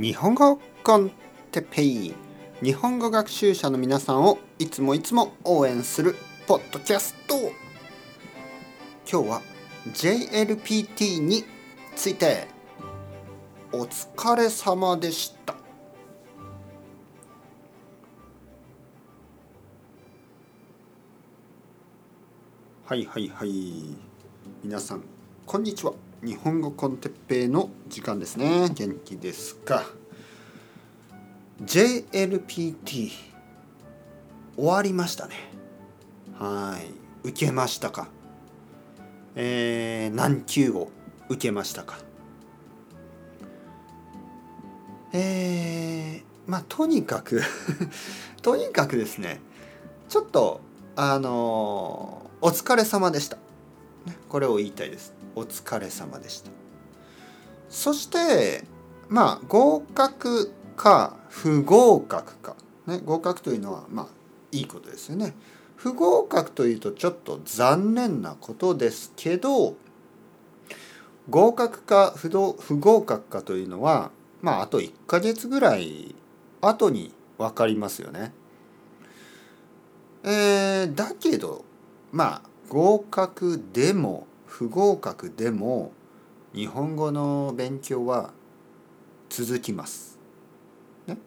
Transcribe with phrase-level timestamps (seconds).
[0.00, 1.10] 日本語コン
[1.50, 2.14] テペイ
[2.62, 6.14] 日本語学習者の皆さんをいつもいつも応援する
[6.46, 7.34] ポッドキャスト。
[9.10, 9.42] 今日は
[9.88, 11.42] JLPT に
[11.96, 12.46] ついて。
[13.72, 15.56] お疲れ様でした。
[22.84, 23.96] はいはいはい。
[24.62, 25.02] 皆さん
[25.44, 26.07] こんにちは。
[26.22, 28.68] 日本語コンテッペイの時間ですね。
[28.74, 29.84] 元気ですか
[31.62, 33.10] ？JLPT
[34.56, 35.36] 終わりましたね。
[36.36, 36.78] は
[37.24, 37.28] い。
[37.28, 38.08] 受けましたか？
[39.36, 40.90] えー、何級を
[41.28, 41.98] 受けましたか？
[45.12, 47.42] えー、まあとにかく
[48.42, 49.40] とにかくですね。
[50.08, 50.60] ちょっと
[50.96, 53.38] あのー、お疲れ様でした。
[54.28, 55.14] これを言いたいです。
[55.38, 56.50] お疲れ様でした。
[57.68, 58.64] そして
[59.08, 64.06] まあ合格か不合格か、ね、合格というのはまあ
[64.52, 65.34] いいことですよね。
[65.76, 69.76] 不合格というとちょっと残念なことですけど
[71.30, 74.10] 合格か不不合格かというのは
[74.42, 76.16] まああと1ヶ月ぐらい
[76.60, 78.32] 後に分かりますよね。
[80.24, 81.64] えー、だけど
[82.10, 85.92] まあ合格でも不合格でも
[86.54, 88.32] 日本語の勉強は
[89.28, 90.18] 続きます。
[91.06, 91.18] ね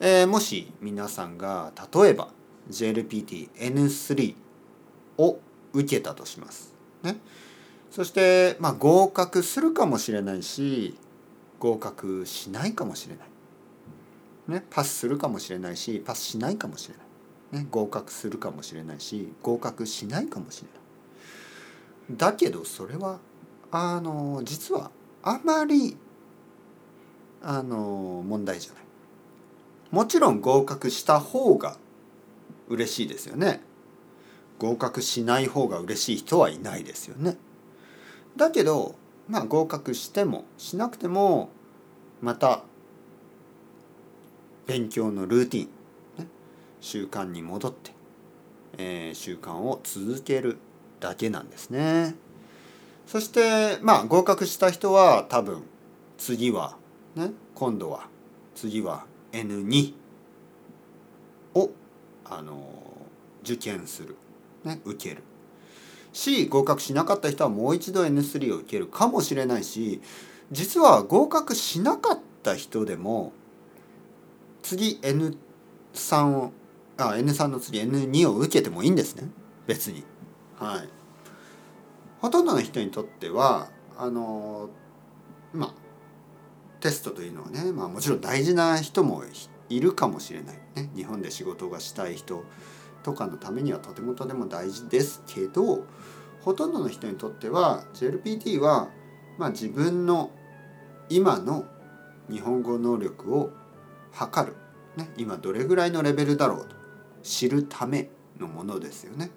[0.00, 2.30] えー、もし皆さんが例えば
[2.70, 4.34] JLPT-N3
[5.18, 5.38] を
[5.74, 6.74] 受けたとします。
[7.02, 7.20] ね、
[7.90, 10.96] そして、まあ、合格するかもしれないし
[11.58, 13.28] 合格しないかもしれない。
[14.48, 17.62] ね、パスするかもしれないしパスしないかもしれない。
[17.62, 20.81] ね、合格するかもしれないし合格しないかもしれない。
[22.10, 23.20] だけどそれは
[23.70, 24.90] あの実は
[25.22, 25.96] あまり
[27.42, 28.82] あの問題じゃない。
[29.90, 31.76] もちろん合格した方が
[32.68, 33.62] 嬉しいですよね。
[34.58, 37.36] 合格しない方が嬉しい人はいないですよね。
[38.36, 38.94] だけど
[39.28, 41.50] まあ合格してもしなくても
[42.20, 42.62] また
[44.66, 45.68] 勉強のルーティン、
[46.18, 46.28] ね、
[46.80, 47.90] 習慣に戻って、
[48.78, 50.58] えー、習慣を続ける
[51.02, 52.14] だけなんですね。
[53.06, 55.62] そしてまあ合格した人は多分
[56.16, 56.76] 次は
[57.16, 58.06] ね今度は
[58.54, 59.92] 次は N2
[61.54, 61.70] を
[62.24, 62.62] あの
[63.42, 64.16] 受験する、
[64.64, 65.22] ね、受ける
[66.12, 70.00] し合格しなかった人はもう一度 N3 を受けるかもしれないし
[70.52, 73.32] 実は合格しなかった人でも
[74.62, 76.52] 次 N3 を
[76.96, 79.28] あ N3 の次 N2 を受けてもいいんですね
[79.66, 80.04] 別に。
[80.62, 80.88] はい、
[82.20, 83.68] ほとんどの人にとっては
[83.98, 84.70] あの
[85.52, 85.74] まあ
[86.78, 89.24] テストというのはね、まあ、もちろん大事な人も
[89.68, 92.44] いるかもしれない、ね、日本で仕事がしたい人
[93.02, 95.84] とかのためにはとてもとても大事ですけど
[96.42, 98.88] ほとんどの人にとっては JLPT は、
[99.38, 100.30] まあ、自分の
[101.08, 101.64] 今の
[102.30, 103.50] 日本語能力を
[104.12, 104.56] 測る、
[104.96, 106.76] ね、今どれぐらいのレベルだろうと
[107.22, 109.30] 知るためのものですよね。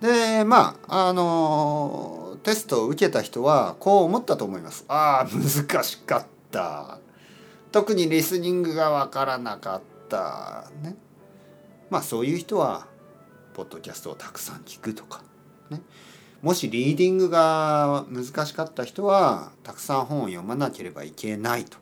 [0.00, 4.84] でまああのテストを受けた人はこう思ったと思います。
[4.88, 6.98] ああ難しかった。
[7.72, 10.70] 特にリスニングが分からなかった。
[10.82, 10.96] ね。
[11.90, 12.86] まあそういう人は
[13.54, 15.22] ポッドキャストをたくさん聞くとか、
[15.70, 15.80] ね、
[16.42, 21.78] もしリーディングが難しかった人はたくさん本を読まなければいけないと。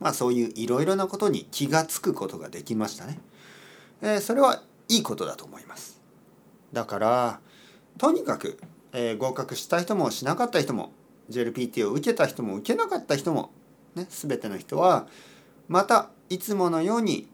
[0.00, 3.20] まあそういういろいろなことに気が付くことができましたね。
[4.02, 6.00] えー、それはいいことだと思います。
[6.74, 7.40] だから
[7.96, 8.58] とにかく、
[8.92, 10.92] えー、合格した人もしなかった人も
[11.30, 13.50] JLPT を受けた人も受けなかった人も、
[13.94, 15.06] ね、全ての人は
[15.68, 17.28] またいつものように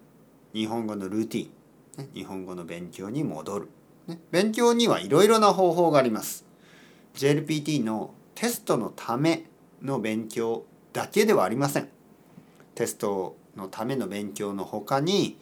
[0.53, 3.69] 日本語のルーティン、ね、日本語の勉強に戻る、
[4.07, 6.45] ね、勉強にはいろいろな方法があります。
[7.15, 9.47] JLPT のテストのため
[9.83, 11.89] の勉強だけではありません。
[12.75, 15.39] テストのための勉強の他に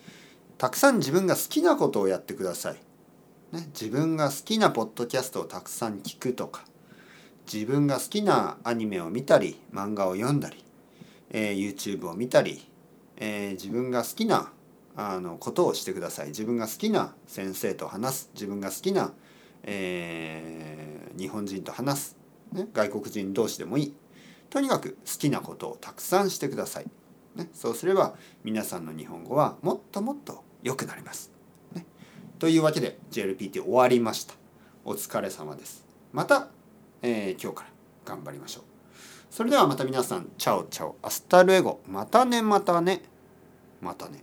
[0.56, 2.87] たくさん自分が好きなことをやってください。
[3.52, 6.64] ね、自分が好きなポッドキャストをたくさん聞くとか
[7.50, 10.62] 自分が好きなアニメを見たり漫画を読んだり、
[11.30, 12.68] えー、YouTube を見たり、
[13.16, 14.52] えー、自分が好きな
[14.96, 16.28] あのことをしてください。
[16.28, 18.30] 自分が好きな先生と話す。
[18.34, 19.12] 自分が好きな、
[19.62, 22.16] えー、日本人と話す、
[22.52, 23.94] ね、外国人同士でもいい。
[24.50, 26.86] とにかく好きなことをたくさんしてください、
[27.36, 28.14] ね、そうすれば
[28.44, 31.37] 皆さんの日本語はもっともっと良くなります。
[32.38, 34.34] というわけで JLPT 終わりました。
[34.84, 35.84] お疲れ様です。
[36.12, 36.48] また、
[37.02, 37.70] えー、今日から
[38.04, 38.64] 頑張りましょう。
[39.30, 43.02] それではまた皆さん ciao ciao hasta luego またねまたね
[43.80, 44.22] またね